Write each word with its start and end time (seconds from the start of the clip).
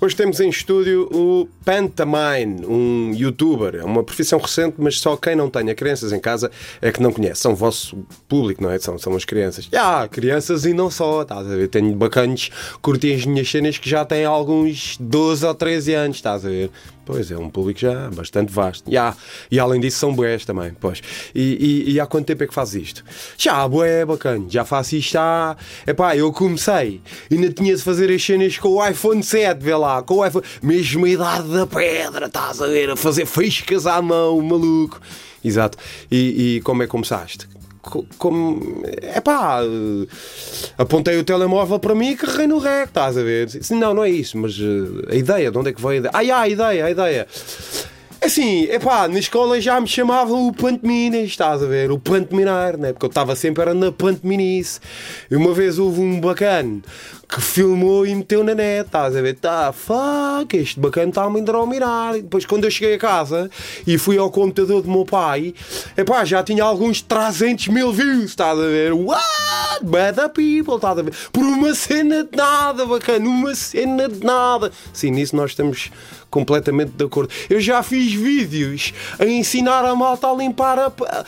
Hoje 0.00 0.14
temos 0.14 0.38
em 0.38 0.48
estúdio 0.48 1.08
o 1.12 1.48
Pantamine, 1.64 2.64
um 2.64 3.12
youtuber. 3.12 3.74
É 3.74 3.82
uma 3.82 4.04
profissão 4.04 4.38
recente, 4.38 4.76
mas 4.78 5.00
só 5.00 5.16
quem 5.16 5.34
não 5.34 5.50
tenha 5.50 5.74
crianças 5.74 6.12
em 6.12 6.20
casa 6.20 6.52
é 6.80 6.92
que 6.92 7.02
não 7.02 7.12
conhece. 7.12 7.40
São 7.40 7.50
o 7.50 7.56
vosso 7.56 7.98
público, 8.28 8.62
não 8.62 8.70
é? 8.70 8.78
São, 8.78 8.96
são 8.96 9.16
as 9.16 9.24
crianças. 9.24 9.64
Já, 9.64 10.02
ah, 10.02 10.08
crianças 10.08 10.64
e 10.64 10.72
não 10.72 10.88
só. 10.88 11.22
Estás 11.22 11.50
a 11.50 11.56
ver? 11.56 11.66
Tenho 11.66 11.92
bacanas, 11.96 12.48
curti 12.80 13.12
as 13.12 13.26
minhas 13.26 13.50
cenas 13.50 13.76
que 13.76 13.90
já 13.90 14.04
têm 14.04 14.24
alguns 14.24 14.96
12 15.00 15.44
ou 15.44 15.52
13 15.52 15.94
anos, 15.94 16.16
estás 16.18 16.46
a 16.46 16.48
ver? 16.48 16.70
Pois, 17.04 17.30
é 17.30 17.38
um 17.38 17.48
público 17.48 17.80
já 17.80 18.10
bastante 18.10 18.52
vasto. 18.52 18.88
Yeah. 18.88 19.16
E 19.50 19.58
além 19.58 19.80
disso 19.80 19.98
são 19.98 20.14
boés 20.14 20.44
também, 20.44 20.76
pois. 20.78 21.00
E, 21.34 21.86
e, 21.88 21.92
e, 21.94 22.00
há 22.00 22.06
quanto 22.06 22.26
tempo 22.26 22.44
é 22.44 22.46
que 22.46 22.52
fazes 22.52 22.82
isto? 22.82 23.04
Já, 23.38 23.66
boé, 23.66 24.04
bacana. 24.04 24.44
Já 24.46 24.62
faço 24.62 24.94
isto 24.94 25.16
há... 25.16 25.56
Epá, 25.86 26.14
eu 26.14 26.30
comecei. 26.30 27.00
Ainda 27.32 27.50
tinha 27.50 27.74
de 27.74 27.82
fazer 27.82 28.12
as 28.12 28.22
cenas 28.22 28.58
com 28.58 28.68
o 28.68 28.86
iPhone 28.86 29.22
7, 29.22 29.58
vê 29.58 29.74
lá. 29.74 29.87
Com 30.06 30.20
o. 30.20 30.42
Mesma 30.62 31.08
idade 31.08 31.48
da 31.48 31.66
pedra, 31.66 32.26
estás 32.26 32.60
a 32.60 32.66
ver? 32.66 32.90
A 32.90 32.96
fazer 32.96 33.26
faíscas 33.26 33.86
à 33.86 34.00
mão, 34.00 34.40
maluco. 34.40 35.00
Exato. 35.44 35.78
E, 36.10 36.56
e 36.56 36.60
como 36.62 36.82
é 36.82 36.86
que 36.86 36.90
começaste? 36.90 37.48
como. 38.18 38.82
É 39.02 39.20
pá, 39.20 39.60
apontei 40.76 41.16
o 41.16 41.24
telemóvel 41.24 41.78
para 41.78 41.94
mim 41.94 42.10
e 42.10 42.16
carreguei 42.16 42.46
no 42.46 42.58
rec, 42.58 42.88
estás 42.88 43.16
a 43.16 43.22
ver? 43.22 43.48
Não, 43.70 43.94
não 43.94 44.04
é 44.04 44.10
isso, 44.10 44.36
mas 44.36 44.58
eh, 44.58 45.12
a 45.12 45.14
ideia, 45.14 45.50
de 45.50 45.58
onde 45.58 45.70
é 45.70 45.72
que 45.72 45.80
veio 45.80 45.92
a 45.92 45.96
ideia? 45.96 46.10
Ah, 46.12 46.40
a 46.40 46.48
ideia, 46.48 46.84
a 46.84 46.90
ideia. 46.90 47.26
Assim, 48.28 48.66
é 48.66 48.78
pá, 48.78 49.08
na 49.08 49.18
escola 49.18 49.58
já 49.58 49.80
me 49.80 49.86
chamavam 49.86 50.48
o 50.48 50.52
Pantominas, 50.52 51.22
estás 51.22 51.62
a 51.62 51.66
ver? 51.66 51.90
O 51.90 51.98
Pantominar, 51.98 52.76
né? 52.76 52.92
Porque 52.92 53.06
eu 53.06 53.08
estava 53.08 53.34
sempre 53.34 53.62
era 53.62 53.72
na 53.72 53.90
Pantominice. 53.90 54.80
E 55.30 55.34
uma 55.34 55.54
vez 55.54 55.78
houve 55.78 56.02
um 56.02 56.20
bacana 56.20 56.82
que 57.26 57.40
filmou 57.40 58.06
e 58.06 58.14
meteu 58.14 58.44
na 58.44 58.54
net, 58.54 58.84
estás 58.84 59.16
a 59.16 59.22
ver? 59.22 59.34
Tá, 59.36 59.72
fuck, 59.72 60.54
este 60.54 60.78
bacana 60.78 61.08
está 61.08 61.24
a 61.24 61.30
me 61.30 61.40
mirar. 61.66 62.18
E 62.18 62.22
depois, 62.22 62.44
quando 62.44 62.64
eu 62.64 62.70
cheguei 62.70 62.96
a 62.96 62.98
casa 62.98 63.50
e 63.86 63.96
fui 63.96 64.18
ao 64.18 64.30
computador 64.30 64.82
do 64.82 64.90
meu 64.90 65.06
pai, 65.06 65.54
é 65.96 66.04
pá, 66.04 66.22
já 66.22 66.42
tinha 66.42 66.64
alguns 66.64 67.00
300 67.00 67.68
mil 67.68 67.90
views, 67.94 68.24
estás 68.24 68.58
a 68.58 68.62
ver? 68.66 68.92
Bad 69.82 70.16
people, 70.34 70.76
estás 70.76 70.98
a 70.98 71.02
ver? 71.02 71.12
Por 71.32 71.42
uma 71.42 71.74
cena 71.74 72.24
de 72.24 72.36
nada, 72.36 72.86
bacana, 72.86 73.28
uma 73.28 73.54
cena 73.54 74.08
de 74.08 74.24
nada. 74.24 74.70
Sim, 74.92 75.10
nisso 75.10 75.36
nós 75.36 75.50
estamos 75.50 75.90
completamente 76.30 76.92
de 76.92 77.04
acordo. 77.04 77.32
Eu 77.48 77.60
já 77.60 77.82
fiz 77.82 78.12
vídeos 78.12 78.92
a 79.18 79.24
ensinar 79.24 79.84
a 79.84 79.94
malta 79.94 80.28
a 80.28 80.34
limpar, 80.34 80.78
a, 80.78 80.86
a, 80.86 81.24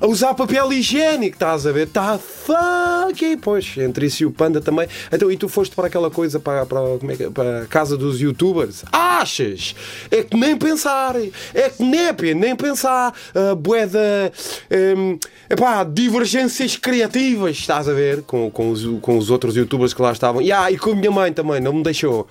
a 0.00 0.06
usar 0.06 0.34
papel 0.34 0.72
higiênico, 0.72 1.36
estás 1.36 1.66
a 1.66 1.72
ver? 1.72 1.88
Tá 1.88 2.18
fuck! 2.18 3.36
Pois, 3.40 3.76
entre 3.78 4.06
isso 4.06 4.22
e 4.22 4.26
o 4.26 4.30
Panda 4.30 4.60
também. 4.60 4.88
Então, 5.10 5.30
e 5.30 5.36
tu 5.36 5.48
foste 5.48 5.74
para 5.74 5.86
aquela 5.86 6.10
coisa, 6.10 6.38
para, 6.38 6.66
para, 6.66 6.80
como 6.98 7.10
é 7.10 7.16
que, 7.16 7.24
é? 7.24 7.30
para 7.30 7.62
a 7.62 7.66
casa 7.66 7.96
dos 7.96 8.20
youtubers? 8.20 8.84
Achas? 8.92 9.74
É 10.10 10.22
que 10.22 10.36
nem 10.36 10.56
pensar. 10.56 11.16
É 11.54 11.70
que 11.70 11.82
nem, 11.82 12.34
nem 12.34 12.56
pensar. 12.56 13.14
Uh, 13.34 13.56
boeda. 13.56 14.32
Um, 14.70 15.18
epá, 15.48 15.84
divergências 15.84 16.76
criativas, 16.76 17.66
estás 17.68 17.86
a 17.88 17.92
ver? 17.92 18.22
Com, 18.22 18.50
com, 18.50 18.70
os, 18.70 18.84
com 19.02 19.18
os 19.18 19.30
outros 19.30 19.54
youtubers 19.54 19.92
que 19.92 20.00
lá 20.00 20.10
estavam. 20.12 20.40
Yeah, 20.40 20.70
e 20.70 20.78
com 20.78 20.92
a 20.92 20.94
minha 20.94 21.10
mãe 21.10 21.32
também, 21.32 21.60
não 21.60 21.74
me 21.74 21.82
deixou. 21.82 22.26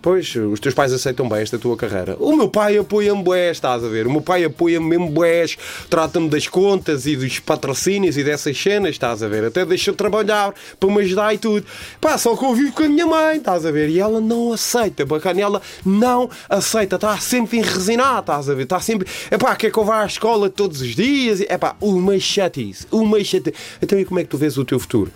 Pois, 0.00 0.32
os 0.36 0.60
teus 0.60 0.74
pais 0.74 0.92
aceitam 0.92 1.28
bem 1.28 1.40
esta 1.40 1.58
tua 1.58 1.76
carreira. 1.76 2.16
O 2.20 2.36
meu 2.36 2.48
pai 2.48 2.78
apoia-me 2.78 3.20
bué, 3.20 3.50
estás 3.50 3.82
a 3.82 3.88
ver? 3.88 4.06
O 4.06 4.10
meu 4.12 4.20
pai 4.20 4.44
apoia-me 4.44 4.86
mesmo 4.86 5.10
bués, 5.10 5.58
trata-me 5.90 6.28
das 6.28 6.46
contas 6.46 7.04
e 7.04 7.16
dos 7.16 7.40
patrocínios 7.40 8.16
e 8.16 8.22
dessas 8.22 8.56
cenas, 8.56 8.90
estás 8.90 9.24
a 9.24 9.28
ver? 9.28 9.44
Até 9.44 9.66
deixa 9.66 9.92
trabalhar 9.92 10.54
para 10.78 10.88
me 10.88 11.00
ajudar 11.00 11.34
e 11.34 11.38
tudo. 11.38 11.66
Pá, 12.00 12.16
só 12.16 12.36
que 12.36 12.44
eu 12.44 12.54
vivo 12.54 12.72
com 12.72 12.84
a 12.84 12.88
minha 12.88 13.06
mãe, 13.06 13.38
estás 13.38 13.66
a 13.66 13.72
ver? 13.72 13.88
E 13.88 13.98
ela 13.98 14.20
não 14.20 14.52
aceita, 14.52 15.04
bacana, 15.04 15.40
ela 15.40 15.62
não 15.84 16.30
aceita, 16.48 16.94
está 16.94 17.18
sempre 17.18 17.58
enresinada, 17.58 18.20
estás 18.20 18.48
a 18.48 18.54
ver? 18.54 18.62
Está 18.62 18.78
sempre, 18.78 19.08
é 19.32 19.36
pá, 19.36 19.56
quer 19.56 19.72
que 19.72 19.78
eu 19.78 19.84
vá 19.84 20.02
à 20.02 20.06
escola 20.06 20.48
todos 20.48 20.80
os 20.80 20.94
dias? 20.94 21.40
É 21.48 21.58
pá, 21.58 21.74
uma 21.80 22.16
chatice, 22.20 22.86
uma 22.92 23.18
chatice. 23.24 23.56
Então 23.82 23.98
e 23.98 24.04
como 24.04 24.20
é 24.20 24.22
que 24.22 24.30
tu 24.30 24.38
vês 24.38 24.56
o 24.58 24.64
teu 24.64 24.78
futuro? 24.78 25.10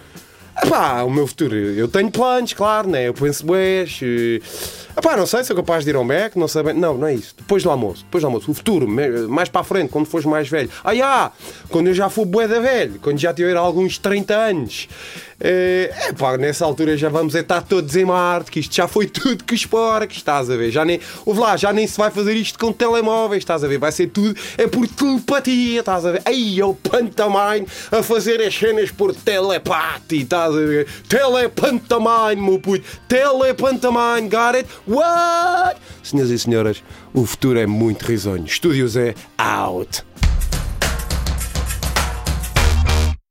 Epá, 0.65 1.03
o 1.03 1.11
meu 1.11 1.27
futuro, 1.27 1.57
eu 1.57 1.89
tenho 1.89 2.11
planos, 2.11 2.53
claro, 2.53 2.89
né? 2.89 3.09
Eu 3.09 3.15
penso, 3.15 3.45
bués. 3.45 4.01
Epá, 4.97 5.17
não 5.17 5.27
sei, 5.27 5.43
sou 5.43 5.57
capaz 5.57 5.85
de 5.85 5.91
ir 5.91 5.97
ao 5.97 6.05
Mac, 6.05 6.37
não 6.37 6.47
sei 6.47 6.63
bem. 6.63 6.75
Não, 6.75 6.97
não 6.97 7.07
é 7.07 7.15
isso. 7.15 7.35
Depois 7.37 7.63
do 7.63 7.71
almoço, 7.71 8.05
depois 8.05 8.23
do 8.23 8.27
almoço. 8.27 8.51
O 8.51 8.55
futuro, 8.55 8.87
mais 9.29 9.49
para 9.49 9.63
a 9.63 9.65
frente, 9.65 9.91
quando 9.91 10.07
fores 10.07 10.27
mais 10.27 10.49
velho. 10.49 10.71
Ah! 10.85 11.33
Quando 11.69 11.89
eu 11.89 11.95
já 11.95 12.09
for 12.09 12.25
bué 12.25 12.47
da 12.47 12.61
velho, 12.61 13.01
quando 13.01 13.19
já 13.19 13.35
tiver 13.35 13.57
alguns 13.57 13.99
30 13.99 14.35
anos. 14.35 14.89
É 15.45 15.91
eh, 15.91 16.13
pá, 16.13 16.39
nessa 16.39 16.65
altura 16.65 16.97
já 16.97 17.09
vamos 17.09 17.35
estar 17.35 17.63
todos 17.63 17.97
em 17.97 18.05
Marte, 18.05 18.49
que 18.49 18.61
isto 18.61 18.73
já 18.77 18.87
foi 18.87 19.07
tudo 19.11 19.43
que 19.43 19.57
espora, 19.57 20.07
que 20.07 20.15
estás 20.15 20.49
a 20.49 20.57
ver. 20.57 20.71
Já 20.71 20.85
nem, 20.85 21.01
ouve 21.27 21.41
lá, 21.41 21.57
já 21.57 21.73
nem 21.73 21.85
se 21.85 21.99
vai 21.99 22.13
fazer 22.13 22.35
isto 22.35 22.57
com 22.57 22.73
telemóveis, 22.73 23.43
estás 23.43 23.65
a 23.65 23.69
ver. 23.69 23.79
Vai 23.79 23.91
ser 23.91 24.07
tudo, 24.09 24.39
é 24.57 24.69
por 24.69 24.87
telepatia, 24.87 25.81
estás 25.81 26.07
a 26.07 26.13
ver. 26.13 26.23
Aí 26.25 26.61
é 26.61 26.65
o 26.65 26.75
pantomime 26.75 27.67
a 27.91 28.03
fazer 28.05 28.41
as 28.41 28.55
cenas 28.55 28.93
por 28.93 29.13
telepate, 29.13 30.19
estás 30.19 30.52
a 30.57 30.67
ver. 30.67 30.87
Telepantomime, 31.09 32.37
meu 32.37 32.59
puto. 32.59 32.85
Telepantomime, 33.09 34.29
got 34.29 34.57
it? 34.57 34.69
What? 34.87 35.81
Senhoras 36.03 36.31
e 36.31 36.39
senhoras, 36.39 36.85
o 37.13 37.25
futuro 37.27 37.59
é 37.59 37.67
muito 37.67 38.05
risonho. 38.05 38.45
Estúdios 38.45 38.97
é 38.97 39.15
out. 39.39 40.05